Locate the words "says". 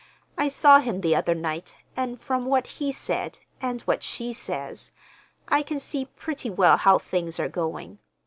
4.33-4.91